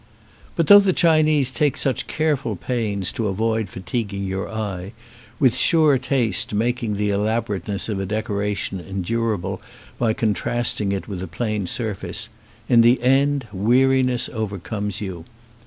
But 0.55 0.65
though 0.65 0.79
the 0.79 0.93
Chinese 0.93 1.51
take 1.51 1.77
such 1.77 2.07
careful 2.07 2.55
pains 2.55 3.11
to 3.11 3.27
avoid 3.27 3.69
fatiguing 3.69 4.25
your 4.25 4.49
eye, 4.49 4.93
with 5.39 5.55
sure 5.55 5.99
taste 5.99 6.55
mak 6.55 6.81
ing 6.81 6.95
the 6.95 7.11
elaborateness 7.11 7.87
of 7.87 7.99
a 7.99 8.07
decoration 8.07 8.79
endurable 8.79 9.61
by 9.99 10.13
contrasting 10.13 10.91
it 10.91 11.07
with 11.07 11.21
a 11.21 11.27
plain 11.27 11.67
surface, 11.67 12.29
in 12.67 12.81
the 12.81 12.99
end 13.03 13.45
weariness 13.53 14.27
overcomes 14.33 15.01
you. 15.01 15.23